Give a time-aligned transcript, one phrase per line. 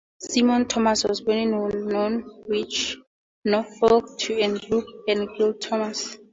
[0.19, 2.97] Simon Thomas was born in Norwich,
[3.45, 6.17] Norfolk to Andrew and Gill Thomas.